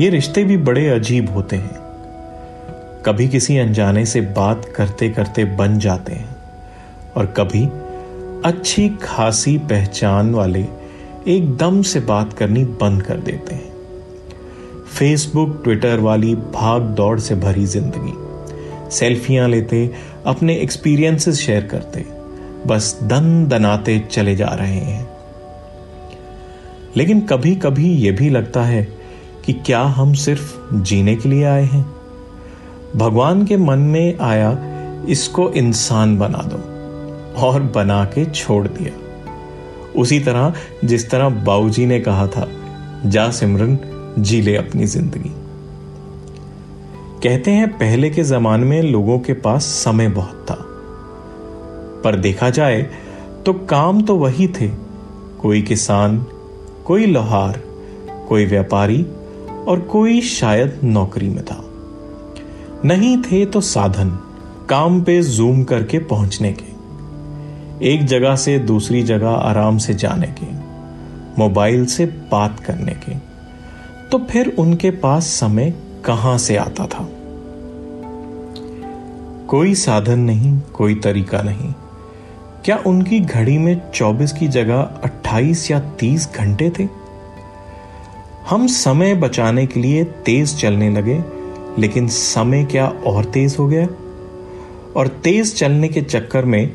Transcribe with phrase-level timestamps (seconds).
[0.00, 1.78] ये रिश्ते भी बड़े अजीब होते हैं।
[3.06, 6.36] कभी किसी अनजाने से बात करते करते बन जाते हैं
[7.16, 7.64] और कभी
[8.44, 10.64] अच्छी खासी पहचान वाले
[11.28, 13.72] एकदम से बात करनी बंद कर देते हैं।
[14.86, 19.90] फेसबुक ट्विटर वाली भाग दौड़ से भरी ज़िंदगी। सेल्फियाँ लेते,
[20.26, 22.06] अपने एक्सपीरियंसेस शेयर करते,
[22.66, 25.08] बस दन दनाते चले जा रहे हैं।
[26.96, 28.99] लेकिन कभी कभी यह भी लगता है
[29.44, 31.92] कि क्या हम सिर्फ़ जीने के लिए आए हैं?
[32.96, 34.58] भगवान के मन में आया,
[35.08, 36.56] इसको इंसान बना दो
[37.46, 38.92] और बना के छोड़ दिया।
[40.00, 40.52] उसी तरह,
[40.84, 42.48] जिस तरह बाबूजी ने कहा था,
[43.06, 43.78] जा सिमरन,
[44.18, 45.32] जी ले अपनी ज़िंदगी।
[47.22, 50.66] कहते हैं, पहले के जमाने में लोगों के पास समय बहुत था।
[52.04, 52.90] पर देखा जाए
[53.46, 54.68] तो काम तो वही थे।
[55.40, 56.26] कोई किसान,
[56.84, 57.60] कोई लोहार,
[58.28, 59.06] कोई व्यापारी
[59.68, 61.64] और कोई शायद नौकरी में था।
[62.84, 64.10] नहीं थे तो साधन
[64.68, 66.70] काम पे जूम करके पहुँचने के,
[67.86, 70.46] एक जगह से दूसरी जगह आराम से जाने के,
[71.38, 73.14] मोबाइल से बात करने के
[74.10, 77.08] तो फिर उनके पास समय कहाँ से आता था?
[79.48, 81.72] कोई साधन नहीं, कोई तरीका नहीं।
[82.64, 86.99] क्या उनकी घड़ी में 24 की जगह 28 या 30 घंटे थे?
[88.48, 91.22] हम समय बचाने के लिए तेज चलने लगे,
[91.78, 93.86] लेकिन समय क्या और तेज हो गया?
[94.96, 96.72] और तेज चलने के चक्कर में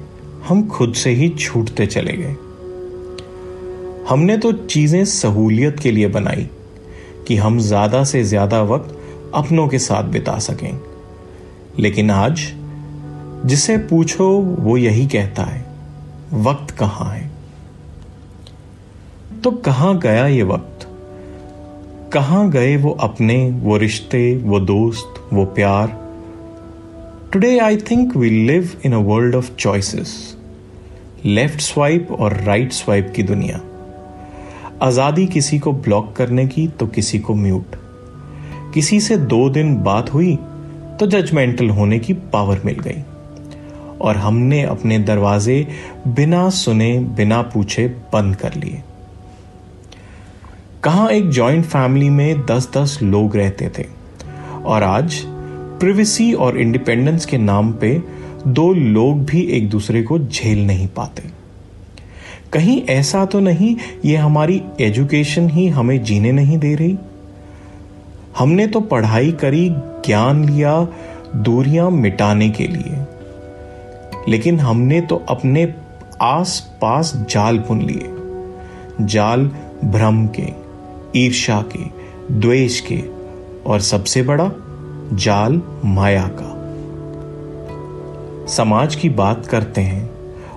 [0.47, 2.35] हम खुद से ही छूटते चले गए।
[4.09, 6.49] हमने तो चीज़ें सहूलियत के लिए बनाई
[7.27, 8.97] कि हम ज़्यादा से ज़्यादा वक्त
[9.35, 10.79] अपनों के साथ बिता सकें।
[11.79, 12.39] लेकिन आज,
[13.45, 15.66] जिसे पूछो, वो यही कहता है,
[16.33, 17.31] वक्त कहाँ है?
[19.44, 20.75] तो कहाँ गया ये वक्त?
[22.16, 25.88] कहाँ गए वो अपने, वो रिश्ते, वो दोस्त, वो प्यार?
[27.34, 30.13] Today I think we live in a world of choices
[31.25, 33.59] left swipe और राइट स्वाइप की दुनिया।
[34.81, 37.75] आज़ादी किसी को ब्लॉक करने की तो किसी को म्यूट
[38.73, 40.35] किसी से दो दिन बात हुई
[41.00, 43.03] तो जजमेंटल होने की पावर मिल गई।
[44.01, 45.66] और हमने अपने दरवाजे
[46.07, 48.84] बिना सुने, बिना पूछे बंद कर लिए।
[50.85, 53.85] कहा एक जॉइंट फैमिली में दस दस लोग रहते थे?
[54.66, 55.23] और आज
[55.79, 58.01] प्रिवेसी और इंडिपेंडेंस के नाम पे
[58.47, 61.23] दो लोग भी एक दूसरे को झेल नहीं पाते।
[62.53, 63.75] कहीं ऐसा तो नहीं,
[64.06, 66.97] ये हमारी एजुकेशन ही हमें जीने नहीं दे रही?
[68.38, 69.69] हमने तो पढ़ाई करी,
[70.06, 70.88] ज्ञान लिया,
[71.35, 72.97] दूरियाँ मिटाने के लिए।
[74.29, 75.73] लेकिन हमने तो अपने
[76.22, 78.09] आस पास जाल बुन लिए।
[79.02, 79.52] जाल
[79.84, 80.65] भ्रम के।
[81.16, 81.84] ईर्षा के,
[82.34, 83.03] द्वेष के
[83.66, 84.52] और सबसे बड़ा
[85.14, 86.52] जाल माया का।
[88.48, 90.12] समाज की बात करते हैं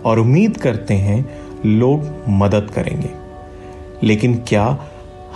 [0.05, 3.11] और उम्मीद करते हैं लोग मदद करेंगे।
[4.03, 4.79] लेकिन क्या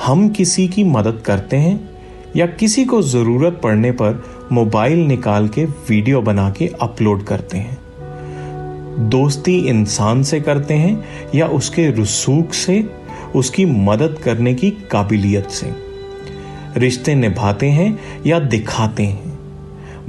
[0.04, 1.90] हम किसी की मदद करते हैं
[2.36, 7.78] या किसी को ज़रूरत पड़ने पर मोबाइल निकाल के वीडियो बना के अपलोड करते हैं?
[9.08, 11.04] दोस्ती इंसान से करते हैं
[11.34, 13.01] या उसके रसूख से
[13.36, 15.72] उसकी मदद करने की काबिलियत से।
[16.76, 19.38] रिश्ते निभाते हैं या दिखाते हैं।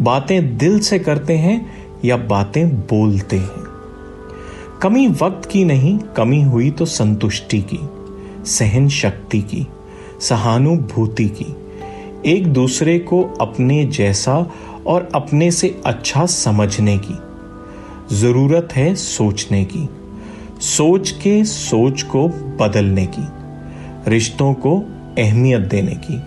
[0.01, 3.63] बातें दिल से करते हैं या बातें बोलते हैं।
[4.81, 7.79] कमी वक्त की नहीं, कमी हुई तो संतुष्टि की,
[8.45, 9.67] सहन शक्ति की,
[10.21, 11.55] सहानुभूति की।
[12.25, 14.51] एक दूसरे को अपने जैसा
[14.87, 17.17] और अपने से अच्छा समझने की।
[18.15, 19.89] ज़रूरत है सोचने की।
[20.63, 23.23] सोच के सोच को बदलने की,
[24.09, 24.77] रिश्तों को
[25.17, 26.21] अहमियत देने की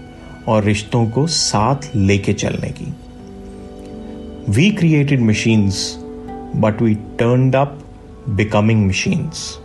[0.49, 2.95] और रिश्तों को साथ लेके चलने की।
[4.49, 5.97] We created machines
[6.57, 7.79] but we turned up
[8.29, 9.59] becoming machines